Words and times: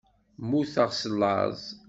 Mmuteɣ 0.41 0.89
s 0.99 1.01
laẓ. 1.19 1.61